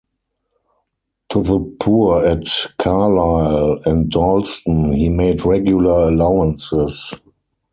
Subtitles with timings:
[1.29, 2.45] To the poor at
[2.79, 7.13] Carlisle and Dalston he made regular allowances.